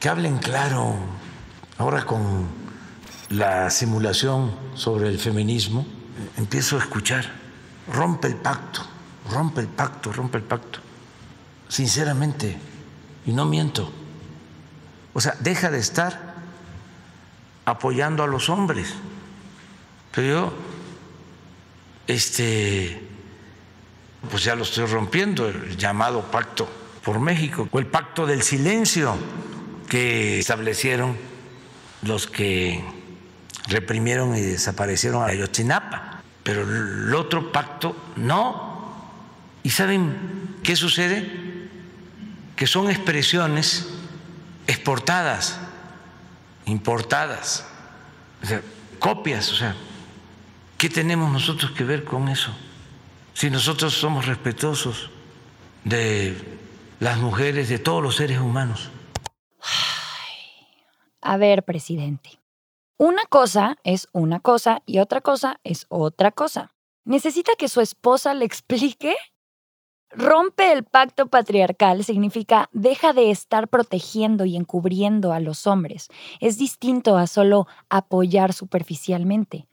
[0.00, 0.96] que hablen claro.
[1.78, 2.48] Ahora con
[3.28, 5.86] la simulación sobre el feminismo,
[6.36, 7.30] empiezo a escuchar,
[7.92, 8.80] rompe el pacto,
[9.30, 10.80] rompe el pacto, rompe el pacto.
[11.68, 12.58] Sinceramente,
[13.26, 13.92] y no miento.
[15.12, 16.34] O sea, deja de estar
[17.64, 18.94] apoyando a los hombres.
[20.12, 20.52] Pero yo,
[22.06, 23.08] este,
[24.30, 26.68] pues ya lo estoy rompiendo, el llamado pacto
[27.04, 29.16] por México, o el pacto del silencio
[29.90, 31.16] que establecieron
[32.02, 32.82] los que
[33.66, 36.22] reprimieron y desaparecieron a Ayotzinapa.
[36.44, 38.94] Pero el otro pacto no.
[39.64, 41.28] ¿Y saben qué sucede?
[42.54, 43.88] Que son expresiones
[44.68, 45.58] exportadas,
[46.66, 47.66] importadas,
[49.00, 49.74] copias, o sea,
[50.78, 52.56] ¿qué tenemos nosotros que ver con eso?
[53.34, 55.10] Si nosotros somos respetuosos
[55.82, 56.36] de
[57.00, 58.90] las mujeres, de todos los seres humanos.
[61.20, 62.40] A ver, presidente.
[62.96, 66.74] Una cosa es una cosa y otra cosa es otra cosa.
[67.04, 69.16] ¿Necesita que su esposa le explique?
[70.10, 76.08] Rompe el pacto patriarcal significa deja de estar protegiendo y encubriendo a los hombres.
[76.40, 79.68] Es distinto a solo apoyar superficialmente.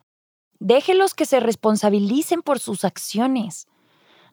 [0.60, 3.68] Déjelos que se responsabilicen por sus acciones.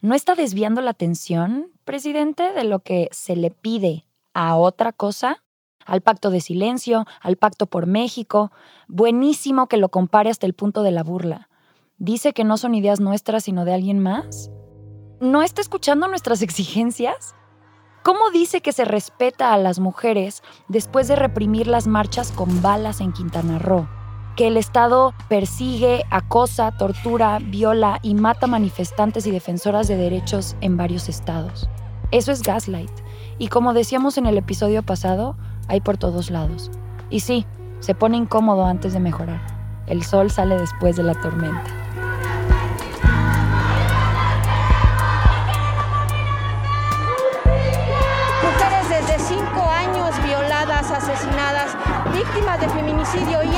[0.01, 5.44] ¿No está desviando la atención, presidente, de lo que se le pide a otra cosa?
[5.85, 8.53] Al pacto de silencio, al pacto por México.
[8.89, 11.49] Buenísimo que lo compare hasta el punto de la burla.
[11.99, 14.51] ¿Dice que no son ideas nuestras sino de alguien más?
[15.21, 17.35] ¿No está escuchando nuestras exigencias?
[18.03, 23.01] ¿Cómo dice que se respeta a las mujeres después de reprimir las marchas con balas
[23.01, 23.89] en Quintana Roo?
[24.37, 30.77] Que el Estado persigue, acosa, tortura, viola y mata manifestantes y defensoras de derechos en
[30.77, 31.69] varios estados.
[32.11, 32.91] Eso es gaslight.
[33.39, 35.37] Y como decíamos en el episodio pasado,
[35.69, 36.71] hay por todos lados.
[37.11, 37.47] Y sí,
[37.81, 39.41] se pone incómodo antes de mejorar.
[39.87, 41.85] El sol sale después de la tormenta.
[50.95, 51.77] asesinadas,
[52.13, 53.55] víctimas de feminicidio y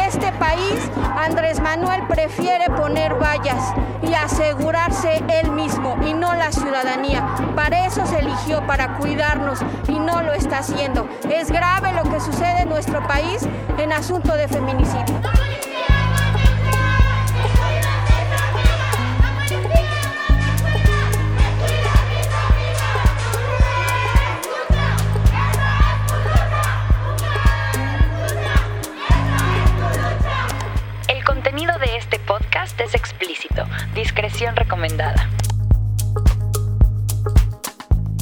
[1.17, 7.27] Andrés Manuel prefiere poner vallas y asegurarse él mismo y no la ciudadanía.
[7.55, 11.09] Para eso se eligió, para cuidarnos y no lo está haciendo.
[11.31, 13.47] Es grave lo que sucede en nuestro país
[13.79, 15.36] en asunto de feminicidio.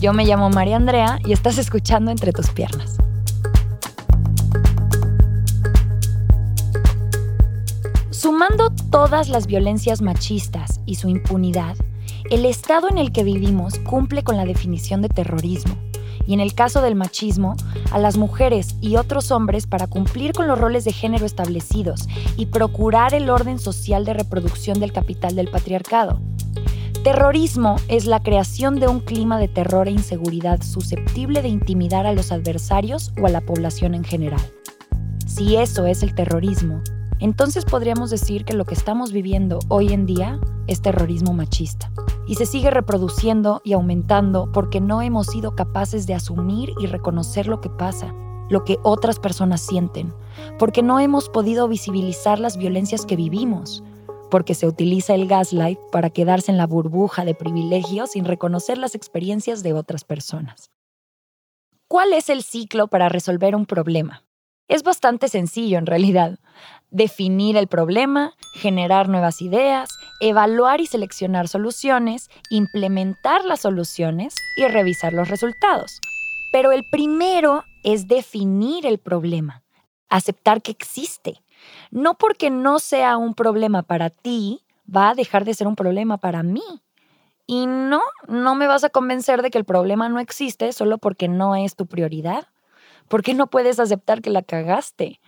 [0.04, 2.98] Yo me llamo María Andrea y estás escuchando Entre tus piernas.
[8.10, 11.78] Sumando todas las violencias machistas y su impunidad,
[12.30, 15.74] el estado en el que vivimos cumple con la definición de terrorismo
[16.26, 17.56] y en el caso del machismo,
[17.90, 22.44] a las mujeres y otros hombres para cumplir con los roles de género establecidos y
[22.44, 26.20] procurar el orden social de reproducción del capital del patriarcado.
[27.04, 32.14] Terrorismo es la creación de un clima de terror e inseguridad susceptible de intimidar a
[32.14, 34.40] los adversarios o a la población en general.
[35.26, 36.80] Si eso es el terrorismo,
[37.18, 41.92] entonces podríamos decir que lo que estamos viviendo hoy en día es terrorismo machista.
[42.26, 47.48] Y se sigue reproduciendo y aumentando porque no hemos sido capaces de asumir y reconocer
[47.48, 48.14] lo que pasa,
[48.48, 50.14] lo que otras personas sienten,
[50.58, 53.84] porque no hemos podido visibilizar las violencias que vivimos,
[54.34, 58.96] porque se utiliza el gaslight para quedarse en la burbuja de privilegios sin reconocer las
[58.96, 60.72] experiencias de otras personas.
[61.86, 64.24] ¿Cuál es el ciclo para resolver un problema?
[64.66, 66.40] Es bastante sencillo en realidad
[66.90, 69.88] definir el problema, generar nuevas ideas,
[70.20, 76.00] evaluar y seleccionar soluciones, implementar las soluciones y revisar los resultados.
[76.50, 79.62] Pero el primero es definir el problema,
[80.08, 81.40] aceptar que existe.
[81.90, 84.64] No porque no sea un problema para ti,
[84.94, 86.62] va a dejar de ser un problema para mí.
[87.46, 91.28] Y no, no me vas a convencer de que el problema no existe solo porque
[91.28, 92.46] no es tu prioridad.
[93.08, 95.20] ¿Por qué no puedes aceptar que la cagaste?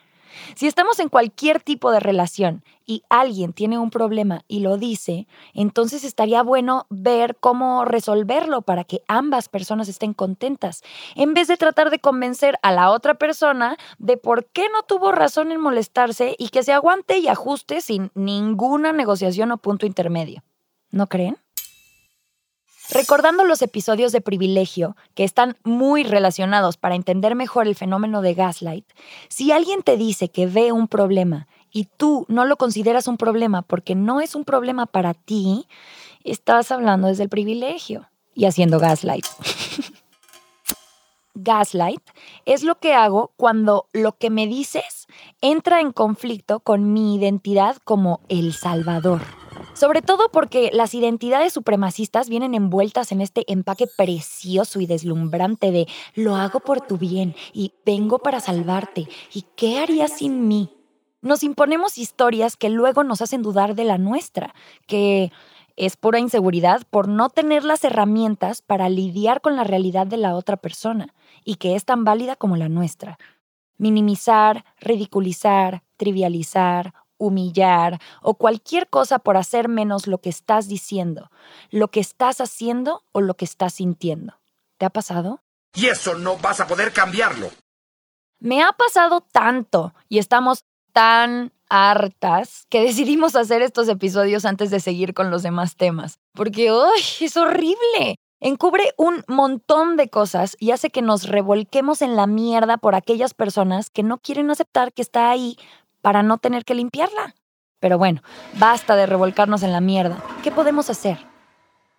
[0.54, 5.26] Si estamos en cualquier tipo de relación y alguien tiene un problema y lo dice,
[5.54, 10.82] entonces estaría bueno ver cómo resolverlo para que ambas personas estén contentas,
[11.14, 15.12] en vez de tratar de convencer a la otra persona de por qué no tuvo
[15.12, 20.42] razón en molestarse y que se aguante y ajuste sin ninguna negociación o punto intermedio.
[20.90, 21.36] ¿No creen?
[22.90, 28.34] Recordando los episodios de privilegio, que están muy relacionados para entender mejor el fenómeno de
[28.34, 28.86] gaslight,
[29.28, 33.62] si alguien te dice que ve un problema y tú no lo consideras un problema
[33.62, 35.66] porque no es un problema para ti,
[36.24, 39.26] estás hablando desde el privilegio y haciendo gaslight.
[41.34, 42.02] gaslight
[42.46, 45.06] es lo que hago cuando lo que me dices
[45.40, 49.45] entra en conflicto con mi identidad como el Salvador.
[49.74, 55.86] Sobre todo porque las identidades supremacistas vienen envueltas en este empaque precioso y deslumbrante de
[56.14, 60.70] lo hago por tu bien y vengo para salvarte y qué harías sin mí.
[61.20, 64.54] Nos imponemos historias que luego nos hacen dudar de la nuestra,
[64.86, 65.32] que
[65.76, 70.34] es pura inseguridad por no tener las herramientas para lidiar con la realidad de la
[70.34, 71.14] otra persona
[71.44, 73.18] y que es tan válida como la nuestra.
[73.76, 81.30] Minimizar, ridiculizar, trivializar humillar o cualquier cosa por hacer menos lo que estás diciendo,
[81.70, 84.38] lo que estás haciendo o lo que estás sintiendo.
[84.78, 85.42] ¿Te ha pasado?
[85.74, 87.50] Y eso no vas a poder cambiarlo.
[88.38, 94.80] Me ha pasado tanto y estamos tan hartas que decidimos hacer estos episodios antes de
[94.80, 96.18] seguir con los demás temas.
[96.32, 97.02] Porque, ¡ay!
[97.20, 98.16] Es horrible.
[98.38, 103.32] Encubre un montón de cosas y hace que nos revolquemos en la mierda por aquellas
[103.32, 105.56] personas que no quieren aceptar que está ahí
[106.06, 107.34] para no tener que limpiarla.
[107.80, 108.22] Pero bueno,
[108.60, 110.22] basta de revolcarnos en la mierda.
[110.44, 111.18] ¿Qué podemos hacer?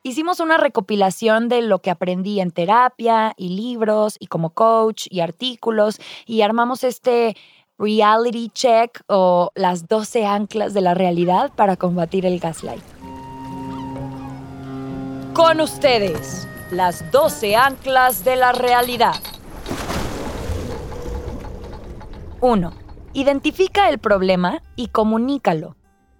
[0.02, 5.20] Hicimos una recopilación de lo que aprendí en terapia y libros y como coach y
[5.20, 7.36] artículos y armamos este
[7.78, 12.86] reality check o las 12 anclas de la realidad para combatir el gaslight.
[15.34, 19.16] Con ustedes, las 12 anclas de la realidad.
[22.40, 22.87] 1
[23.18, 25.76] Identifica el problema y comunícalo.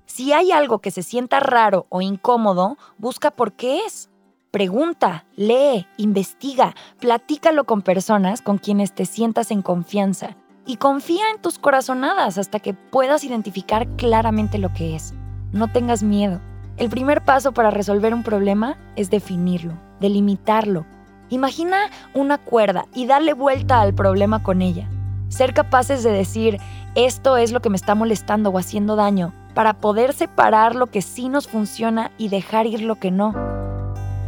[0.08, 4.10] Si hay algo que se sienta raro o incómodo, busca por qué es.
[4.50, 11.40] Pregunta, lee, investiga, platícalo con personas con quienes te sientas en confianza y confía en
[11.40, 15.14] tus corazonadas hasta que puedas identificar claramente lo que es.
[15.52, 16.42] No tengas miedo.
[16.78, 20.88] El primer paso para resolver un problema es definirlo, delimitarlo.
[21.30, 24.90] Imagina una cuerda y darle vuelta al problema con ella.
[25.30, 26.58] Ser capaces de decir,
[26.98, 31.04] esto es lo que me está molestando o haciendo daño, para poder separar lo que
[31.04, 33.36] sí nos funciona y dejar ir lo que no.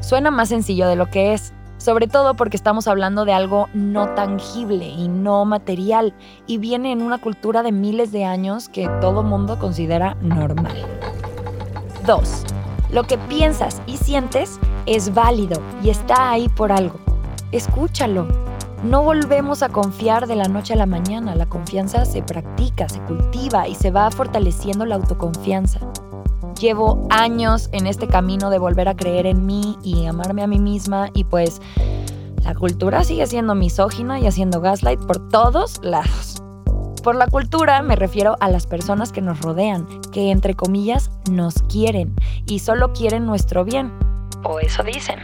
[0.02, 4.10] Suena más sencillo de lo que es, sobre todo porque estamos hablando de algo no
[4.10, 6.14] tangible y no material,
[6.46, 10.78] y viene en una cultura de miles de años que todo mundo considera normal.
[12.06, 12.44] 2.
[12.92, 17.00] Lo que piensas y sientes es válido y está ahí por algo.
[17.52, 18.28] Escúchalo,
[18.84, 21.36] no volvemos a confiar de la noche a la mañana.
[21.36, 25.80] La confianza se practica, se cultiva y se va fortaleciendo la autoconfianza.
[26.60, 30.60] Llevo años en este camino de volver a creer en mí y amarme a mí
[30.60, 31.62] misma y pues
[32.44, 36.42] la cultura sigue siendo misógina y haciendo gaslight por todos lados.
[37.04, 41.56] Por la cultura me refiero a las personas que nos rodean, que entre comillas nos
[41.64, 42.14] quieren
[42.46, 43.92] y solo quieren nuestro bien.
[44.44, 45.20] O eso dicen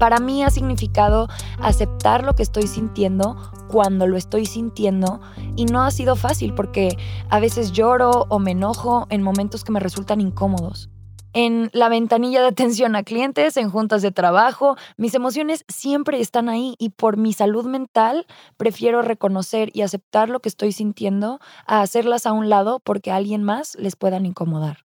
[0.00, 1.28] para mí ha significado
[1.60, 3.36] aceptar lo que estoy sintiendo
[3.68, 5.20] cuando lo estoy sintiendo
[5.56, 6.96] y no ha sido fácil porque
[7.28, 10.88] a veces lloro o me enojo en momentos que me resultan incómodos.
[11.34, 16.48] En la ventanilla de atención a clientes, en juntas de trabajo, mis emociones siempre están
[16.48, 21.82] ahí y por mi salud mental prefiero reconocer y aceptar lo que estoy sintiendo a
[21.82, 24.86] hacerlas a un lado porque a alguien más les puedan incomodar.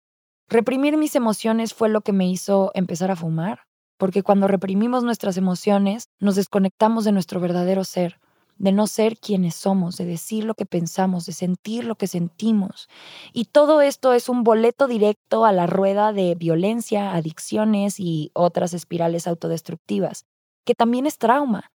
[0.50, 3.67] Reprimir mis emociones fue lo que me hizo empezar a fumar,
[3.99, 8.21] porque cuando reprimimos nuestras emociones, nos desconectamos de nuestro verdadero ser,
[8.57, 12.88] de no ser quienes somos, de decir lo que pensamos, de sentir lo que sentimos.
[13.33, 18.73] Y todo esto es un boleto directo a la rueda de violencia, adicciones y otras
[18.73, 20.25] espirales autodestructivas,
[20.64, 21.71] que también es trauma.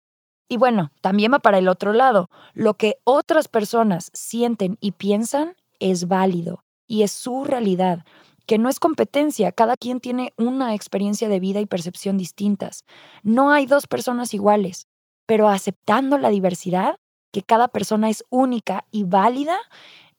[0.49, 2.29] Y bueno, también va para el otro lado.
[2.55, 8.05] Lo que otras personas sienten y piensan es válido y es su realidad
[8.47, 12.85] que no es competencia, cada quien tiene una experiencia de vida y percepción distintas.
[13.23, 14.87] No hay dos personas iguales,
[15.27, 16.97] pero aceptando la diversidad,
[17.33, 19.59] que cada persona es única y válida,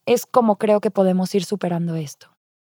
[0.05, 2.31] es como creo que podemos ir superando esto.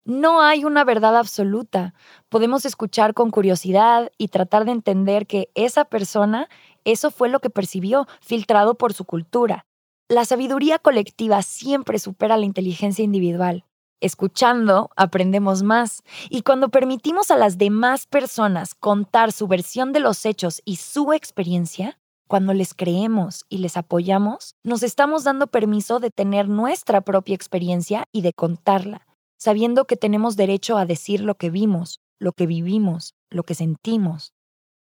[0.05, 1.95] No hay una verdad absoluta.
[2.29, 6.49] Podemos escuchar con curiosidad y tratar de entender que esa persona,
[6.85, 9.65] eso fue lo que percibió, filtrado por su cultura.
[10.09, 13.65] La sabiduría colectiva siempre supera la inteligencia individual.
[14.03, 16.03] Escuchando, aprendemos más.
[16.29, 21.13] Y cuando permitimos a las demás personas contar su versión de los hechos y su
[21.13, 27.37] experiencia, cuando les creemos y les apoyamos, nos estamos dando permiso de tener nuestra propia
[27.37, 29.07] experiencia y de contarla,
[29.39, 34.33] sabiendo que tenemos derecho a decir lo que vimos, lo que vivimos, lo que sentimos.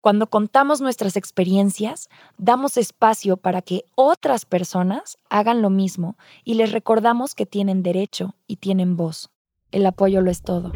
[0.03, 6.73] Cuando contamos nuestras experiencias, damos espacio para que otras personas hagan lo mismo y les
[6.73, 9.31] recordamos que tienen derecho y tienen voz.
[9.71, 10.73] El apoyo lo es todo.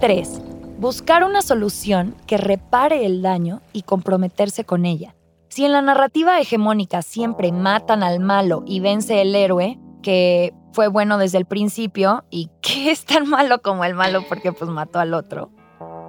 [0.00, 0.42] 3.
[0.80, 5.14] Buscar una solución que repare el daño y comprometerse con ella.
[5.50, 10.88] Si en la narrativa hegemónica siempre matan al malo y vence el héroe, que fue
[10.88, 14.98] bueno desde el principio y que es tan malo como el malo porque pues mató
[14.98, 15.52] al otro,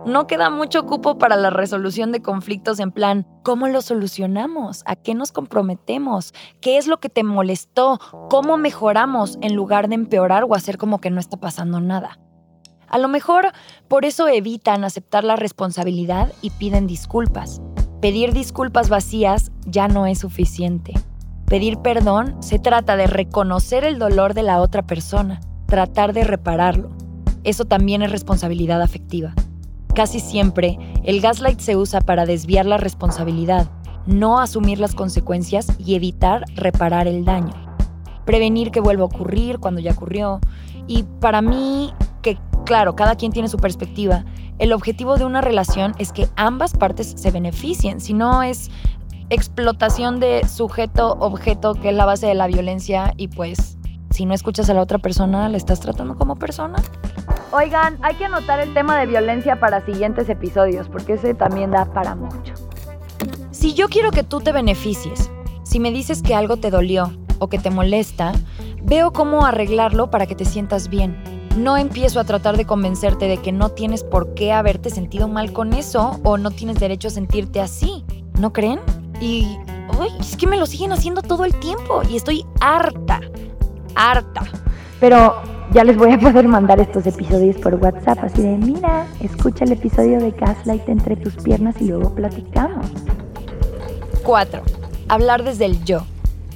[0.05, 4.83] no queda mucho cupo para la resolución de conflictos en plan, ¿cómo lo solucionamos?
[4.85, 6.33] ¿A qué nos comprometemos?
[6.61, 7.99] ¿Qué es lo que te molestó?
[8.29, 12.19] ¿Cómo mejoramos en lugar de empeorar o hacer como que no está pasando nada?
[12.87, 13.51] A lo mejor
[13.87, 17.61] por eso evitan aceptar la responsabilidad y piden disculpas.
[18.01, 20.93] Pedir disculpas vacías ya no es suficiente.
[21.45, 26.89] Pedir perdón se trata de reconocer el dolor de la otra persona, tratar de repararlo.
[27.43, 29.33] Eso también es responsabilidad afectiva.
[29.99, 33.69] Casi siempre, el gaslight se usa para desviar la responsabilidad,
[34.05, 37.51] no asumir las consecuencias y evitar reparar el daño.
[38.23, 40.39] Prevenir que vuelva a ocurrir cuando ya ocurrió.
[40.87, 44.23] Y para mí, que claro, cada quien tiene su perspectiva,
[44.57, 48.71] el objetivo de una relación es que ambas partes se beneficien, si no es
[49.29, 53.77] explotación de sujeto-objeto, que es la base de la violencia, y pues
[54.11, 56.77] si no escuchas a la otra persona, ¿le estás tratando como persona?
[57.51, 61.85] Oigan, hay que anotar el tema de violencia para siguientes episodios, porque ese también da
[61.85, 62.53] para mucho.
[63.49, 65.31] Si yo quiero que tú te beneficies,
[65.63, 68.33] si me dices que algo te dolió o que te molesta,
[68.83, 71.17] veo cómo arreglarlo para que te sientas bien.
[71.57, 75.51] No empiezo a tratar de convencerte de que no tienes por qué haberte sentido mal
[75.51, 78.05] con eso o no tienes derecho a sentirte así.
[78.39, 78.79] ¿No creen?
[79.19, 79.57] Y
[79.99, 80.11] ¡ay!
[80.19, 83.21] es que me lo siguen haciendo todo el tiempo y estoy harta,
[83.95, 84.43] harta.
[84.99, 85.41] Pero
[85.71, 89.73] ya les voy a poder mandar estos episodios por WhatsApp, así de, mira, escucha el
[89.73, 92.87] episodio de Gaslight entre tus piernas y luego platicamos.
[94.23, 94.61] 4.
[95.07, 96.03] Hablar desde el yo.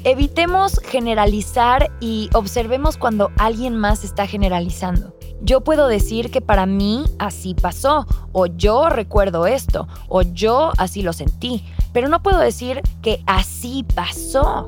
[0.04, 5.16] Evitemos generalizar y observemos cuando alguien más está generalizando.
[5.42, 11.04] Yo puedo decir que para mí así pasó, o yo recuerdo esto, o yo así
[11.04, 14.68] lo sentí, pero no puedo decir que así pasó.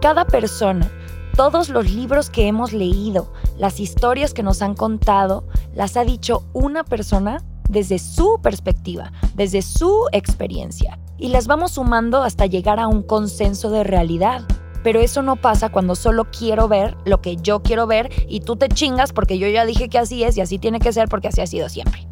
[0.00, 0.90] Cada persona
[1.34, 6.44] todos los libros que hemos leído, las historias que nos han contado, las ha dicho
[6.52, 10.98] una persona desde su perspectiva, desde su experiencia.
[11.18, 14.42] Y las vamos sumando hasta llegar a un consenso de realidad.
[14.82, 18.56] Pero eso no pasa cuando solo quiero ver lo que yo quiero ver y tú
[18.56, 21.28] te chingas porque yo ya dije que así es y así tiene que ser porque
[21.28, 22.06] así ha sido siempre.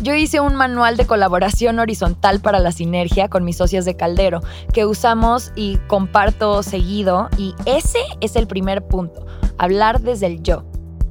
[0.00, 4.40] Yo hice un manual de colaboración horizontal para la sinergia con mis socias de Caldero,
[4.72, 9.26] que usamos y comparto seguido, y ese es el primer punto,
[9.58, 10.64] hablar desde el yo.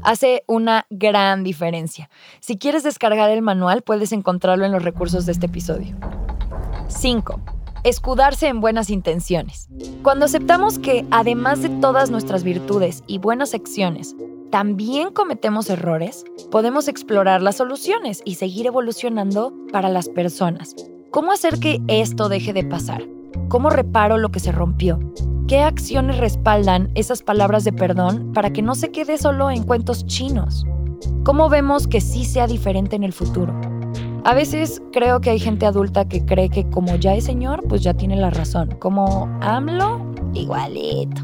[0.04, 2.10] Hace una gran diferencia.
[2.40, 5.98] Si quieres descargar el manual, puedes encontrarlo en los recursos de este episodio.
[6.88, 7.42] 5.
[7.84, 9.68] Escudarse en buenas intenciones.
[10.02, 14.16] Cuando aceptamos que, además de todas nuestras virtudes y buenas acciones,
[14.50, 20.76] también cometemos errores, podemos explorar las soluciones y seguir evolucionando para las personas.
[21.12, 23.04] ¿Cómo hacer que esto deje de pasar?
[23.50, 25.00] ¿Cómo reparo lo que se rompió?
[25.48, 30.06] ¿Qué acciones respaldan esas palabras de perdón para que no se quede solo en cuentos
[30.06, 30.66] chinos?
[31.24, 33.54] ¿Cómo vemos que sí sea diferente en el futuro?
[34.26, 37.82] A veces creo que hay gente adulta que cree que como ya es señor, pues
[37.82, 38.76] ya tiene la razón.
[38.80, 40.02] Como AMLO,
[40.34, 41.22] igualito.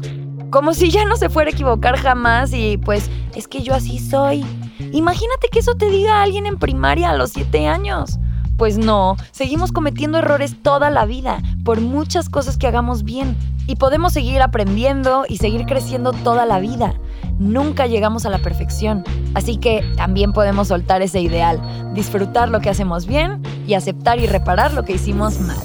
[0.54, 3.98] Como si ya no se fuera a equivocar jamás y pues es que yo así
[3.98, 4.46] soy.
[4.92, 8.20] Imagínate que eso te diga alguien en primaria a los 7 años.
[8.56, 13.36] Pues no, seguimos cometiendo errores toda la vida, por muchas cosas que hagamos bien.
[13.66, 16.94] Y podemos seguir aprendiendo y seguir creciendo toda la vida.
[17.40, 19.02] Nunca llegamos a la perfección.
[19.34, 21.60] Así que también podemos soltar ese ideal,
[21.94, 25.58] disfrutar lo que hacemos bien y aceptar y reparar lo que hicimos mal.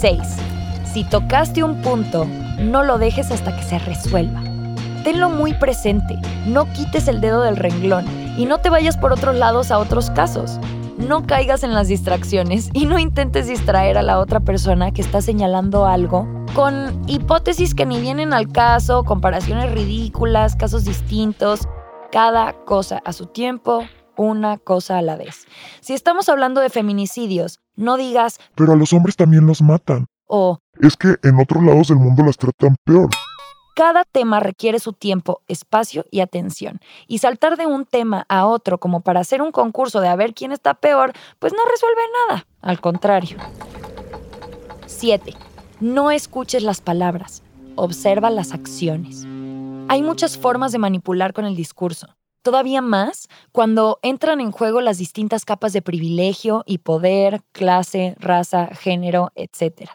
[0.00, 0.18] 6.
[0.92, 2.26] Si tocaste un punto,
[2.60, 4.42] no lo dejes hasta que se resuelva.
[5.04, 8.04] Tenlo muy presente, no quites el dedo del renglón
[8.36, 10.58] y no te vayas por otros lados a otros casos.
[10.98, 15.22] No caigas en las distracciones y no intentes distraer a la otra persona que está
[15.22, 21.66] señalando algo con hipótesis que ni vienen al caso, comparaciones ridículas, casos distintos,
[22.10, 23.84] cada cosa a su tiempo,
[24.18, 25.46] una cosa a la vez.
[25.80, 30.06] Si estamos hablando de feminicidios, no digas, pero a los hombres también los matan.
[30.26, 33.08] O es que en otros lados del mundo las tratan peor.
[33.74, 36.80] Cada tema requiere su tiempo, espacio y atención.
[37.06, 40.34] Y saltar de un tema a otro como para hacer un concurso de a ver
[40.34, 42.46] quién está peor, pues no resuelve nada.
[42.60, 43.38] Al contrario.
[44.86, 45.34] 7.
[45.80, 47.42] No escuches las palabras,
[47.76, 49.24] observa las acciones.
[49.88, 52.08] Hay muchas formas de manipular con el discurso.
[52.42, 58.66] Todavía más cuando entran en juego las distintas capas de privilegio y poder, clase, raza,
[58.74, 59.90] género, etc.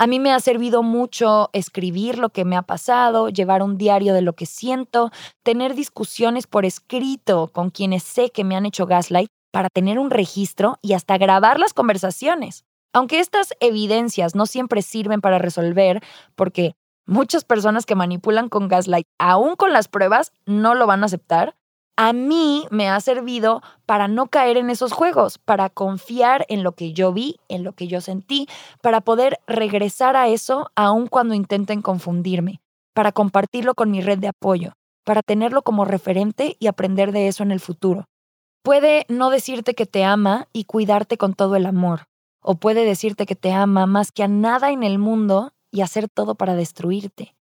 [0.00, 4.14] A mí me ha servido mucho escribir lo que me ha pasado, llevar un diario
[4.14, 5.10] de lo que siento,
[5.42, 10.10] tener discusiones por escrito con quienes sé que me han hecho gaslight para tener un
[10.10, 12.64] registro y hasta grabar las conversaciones.
[12.92, 16.00] Aunque estas evidencias no siempre sirven para resolver,
[16.36, 21.06] porque muchas personas que manipulan con gaslight, aún con las pruebas, no lo van a
[21.06, 21.56] aceptar,
[21.98, 26.70] a mí me ha servido para no caer en esos juegos, para confiar en lo
[26.70, 28.46] que yo vi, en lo que yo sentí,
[28.80, 32.60] para poder regresar a eso aun cuando intenten confundirme,
[32.94, 34.74] para compartirlo con mi red de apoyo,
[35.04, 38.04] para tenerlo como referente y aprender de eso en el futuro.
[38.62, 42.04] Puede no decirte que te ama y cuidarte con todo el amor,
[42.40, 46.08] o puede decirte que te ama más que a nada en el mundo y hacer
[46.08, 47.34] todo para destruirte.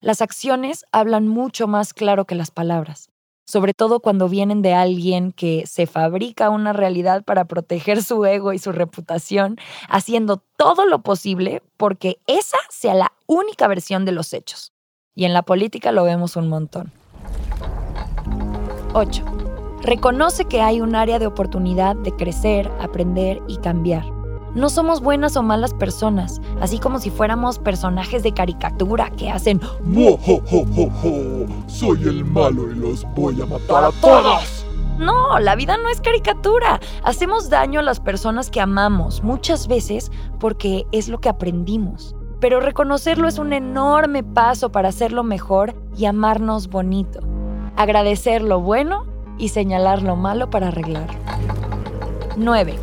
[0.00, 3.10] Las acciones hablan mucho más claro que las palabras
[3.48, 8.52] sobre todo cuando vienen de alguien que se fabrica una realidad para proteger su ego
[8.52, 9.56] y su reputación,
[9.88, 14.74] haciendo todo lo posible porque esa sea la única versión de los hechos.
[15.14, 16.92] Y en la política lo vemos un montón.
[18.92, 19.24] 8.
[19.80, 24.17] Reconoce que hay un área de oportunidad de crecer, aprender y cambiar.
[24.54, 29.60] No somos buenas o malas personas, así como si fuéramos personajes de caricatura que hacen
[31.66, 34.64] Soy el malo y los voy a matar a todos.
[34.98, 36.80] No, la vida no es caricatura.
[37.04, 42.16] Hacemos daño a las personas que amamos, muchas veces porque es lo que aprendimos.
[42.40, 47.20] Pero reconocerlo es un enorme paso para hacerlo mejor y amarnos bonito.
[47.76, 49.06] Agradecer lo bueno
[49.38, 51.08] y señalar lo malo para arreglar.
[52.36, 52.76] 9.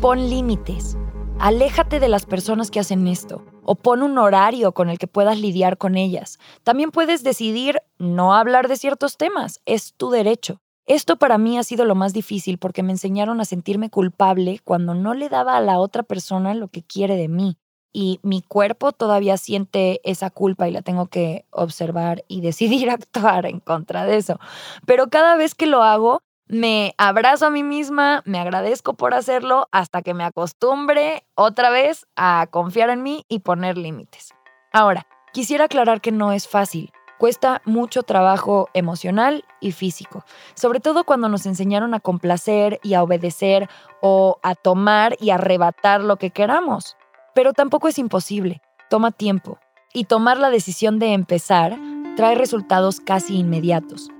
[0.00, 0.96] Pon límites.
[1.38, 5.38] Aléjate de las personas que hacen esto o pon un horario con el que puedas
[5.38, 6.38] lidiar con ellas.
[6.64, 10.60] También puedes decidir no hablar de ciertos temas, es tu derecho.
[10.86, 14.94] Esto para mí ha sido lo más difícil porque me enseñaron a sentirme culpable cuando
[14.94, 17.58] no le daba a la otra persona lo que quiere de mí.
[17.92, 23.44] Y mi cuerpo todavía siente esa culpa y la tengo que observar y decidir actuar
[23.46, 24.38] en contra de eso.
[24.86, 29.68] Pero cada vez que lo hago, me abrazo a mí misma, me agradezco por hacerlo
[29.72, 34.32] hasta que me acostumbre otra vez a confiar en mí y poner límites.
[34.72, 36.92] Ahora, quisiera aclarar que no es fácil.
[37.18, 43.02] Cuesta mucho trabajo emocional y físico, sobre todo cuando nos enseñaron a complacer y a
[43.02, 43.68] obedecer
[44.02, 46.96] o a tomar y arrebatar lo que queramos.
[47.34, 49.58] Pero tampoco es imposible, toma tiempo,
[49.94, 51.78] y tomar la decisión de empezar
[52.16, 54.10] trae resultados casi inmediatos.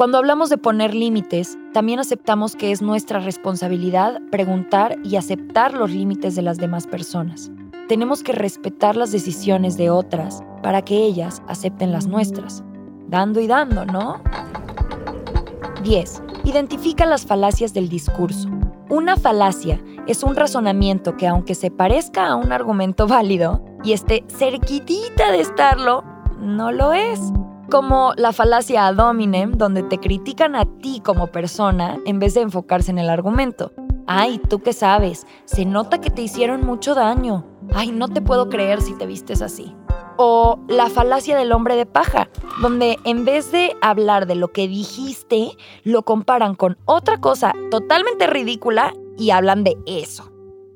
[0.00, 5.90] Cuando hablamos de poner límites, también aceptamos que es nuestra responsabilidad preguntar y aceptar los
[5.90, 7.50] límites de las demás personas.
[7.86, 12.64] Tenemos que respetar las decisiones de otras para que ellas acepten las nuestras.
[13.08, 14.22] Dando y dando, ¿no?
[15.82, 16.22] 10.
[16.44, 18.48] Identifica las falacias del discurso.
[18.88, 24.24] Una falacia es un razonamiento que aunque se parezca a un argumento válido y esté
[24.28, 26.04] cerquitita de estarlo,
[26.38, 27.20] no lo es
[27.70, 32.90] como la falacia ad donde te critican a ti como persona en vez de enfocarse
[32.90, 33.72] en el argumento.
[34.06, 37.46] Ay, tú qué sabes, se nota que te hicieron mucho daño.
[37.72, 39.74] Ay, no te puedo creer si te vistes así.
[40.16, 42.28] O la falacia del hombre de paja,
[42.60, 48.26] donde en vez de hablar de lo que dijiste, lo comparan con otra cosa totalmente
[48.26, 50.29] ridícula y hablan de eso.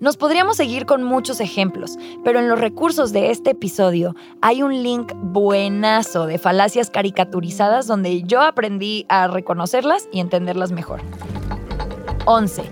[0.04, 4.82] Nos podríamos seguir con muchos ejemplos, pero en los recursos de este episodio hay un
[4.82, 11.00] link buenazo de falacias caricaturizadas donde yo aprendí a reconocerlas y entenderlas mejor.
[12.26, 12.64] 11.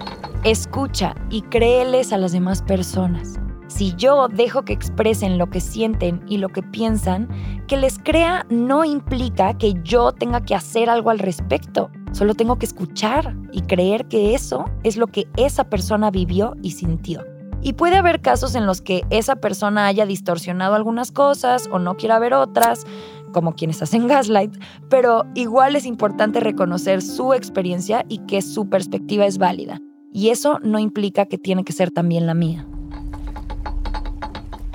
[0.44, 3.40] Escucha y créeles a las demás personas.
[3.66, 7.30] Si yo dejo que expresen lo que sienten y lo que piensan,
[7.66, 11.90] que les crea no implica que yo tenga que hacer algo al respecto.
[12.12, 16.72] Solo tengo que escuchar y creer que eso es lo que esa persona vivió y
[16.72, 17.24] sintió.
[17.62, 21.96] Y puede haber casos en los que esa persona haya distorsionado algunas cosas o no
[21.96, 22.84] quiera ver otras,
[23.32, 24.54] como quienes hacen gaslight,
[24.90, 29.80] pero igual es importante reconocer su experiencia y que su perspectiva es válida.
[30.12, 32.66] Y eso no implica que tiene que ser también la mía.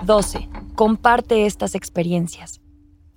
[0.06, 0.50] 12.
[0.74, 2.62] Comparte estas experiencias.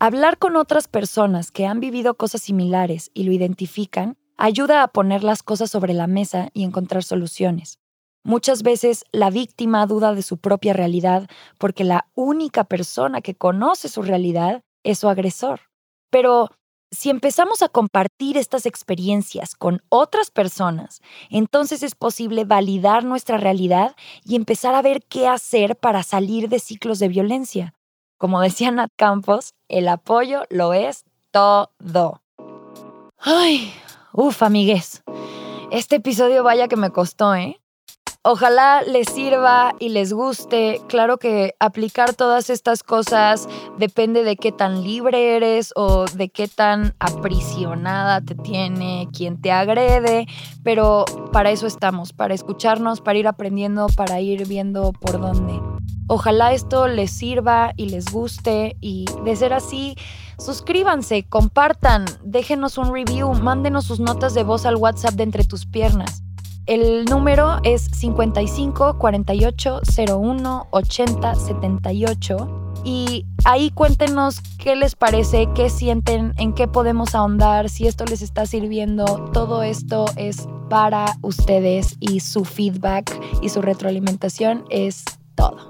[0.03, 5.23] Hablar con otras personas que han vivido cosas similares y lo identifican ayuda a poner
[5.23, 7.79] las cosas sobre la mesa y encontrar soluciones.
[8.25, 13.91] Muchas veces la víctima duda de su propia realidad porque la única persona que conoce
[13.91, 15.61] su realidad es su agresor.
[16.09, 16.49] Pero
[16.91, 23.95] si empezamos a compartir estas experiencias con otras personas, entonces es posible validar nuestra realidad
[24.25, 27.75] y empezar a ver qué hacer para salir de ciclos de violencia.
[28.21, 32.21] Como decía Nat Campos, el apoyo lo es todo.
[33.19, 33.73] Ay,
[34.13, 35.03] Uf, amigues.
[35.71, 37.61] Este episodio vaya que me costó, ¿eh?
[38.23, 40.83] Ojalá les sirva y les guste.
[40.89, 46.47] Claro que aplicar todas estas cosas depende de qué tan libre eres o de qué
[46.47, 50.27] tan aprisionada te tiene quien te agrede,
[50.63, 55.70] pero para eso estamos, para escucharnos, para ir aprendiendo, para ir viendo por dónde.
[56.13, 59.95] Ojalá esto les sirva y les guste y de ser así,
[60.41, 65.67] suscríbanse, compartan, déjenos un review, mándenos sus notas de voz al WhatsApp de entre tus
[65.67, 66.25] piernas.
[66.67, 75.71] El número es 55 48 01 80 78 y ahí cuéntenos qué les parece, qué
[75.71, 79.05] sienten, en qué podemos ahondar, si esto les está sirviendo.
[79.33, 85.05] Todo esto es para ustedes y su feedback y su retroalimentación es
[85.37, 85.70] todo.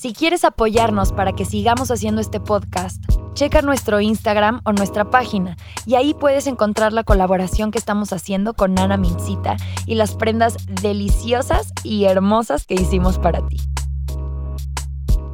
[0.00, 5.58] Si quieres apoyarnos para que sigamos haciendo este podcast, checa nuestro Instagram o nuestra página
[5.84, 10.56] y ahí puedes encontrar la colaboración que estamos haciendo con Ana Mincita y las prendas
[10.66, 13.58] deliciosas y hermosas que hicimos para ti.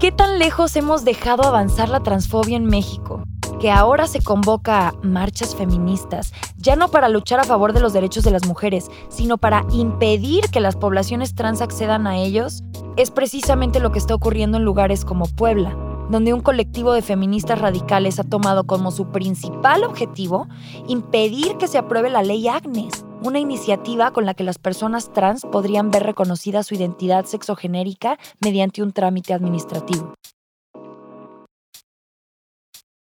[0.01, 3.23] ¿Qué tan lejos hemos dejado avanzar la transfobia en México?
[3.61, 7.93] Que ahora se convoca a marchas feministas, ya no para luchar a favor de los
[7.93, 12.63] derechos de las mujeres, sino para impedir que las poblaciones trans accedan a ellos,
[12.97, 15.77] es precisamente lo que está ocurriendo en lugares como Puebla,
[16.11, 20.49] donde un colectivo de feministas radicales ha tomado como su principal objetivo
[20.87, 25.43] impedir que se apruebe la ley Agnes, una iniciativa con la que las personas trans
[25.51, 30.15] podrían ver reconocida su identidad sexogenérica mediante un trámite administrativo.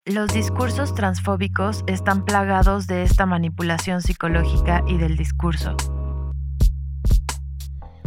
[0.05, 5.77] Los discursos transfóbicos están plagados de esta manipulación psicológica y del discurso.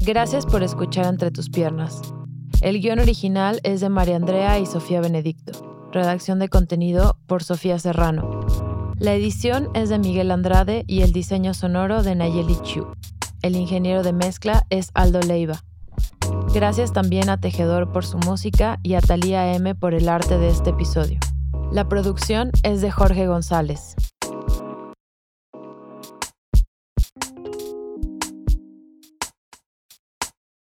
[0.02, 2.02] Gracias por escuchar Entre tus piernas.
[2.60, 5.88] El guion original es de María Andrea y Sofía Benedicto.
[5.94, 8.42] Redacción de contenido por Sofía Serrano.
[9.00, 12.88] La edición es de Miguel Andrade y el diseño sonoro de Nayeli Chu.
[13.42, 15.64] El ingeniero de mezcla es Aldo Leiva.
[16.54, 20.50] Gracias también a Tejedor por su música y a Talía M por el arte de
[20.50, 21.20] este episodio.
[21.76, 23.98] La producción es de Jorge González.